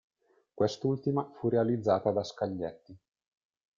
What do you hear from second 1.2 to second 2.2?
fu realizzata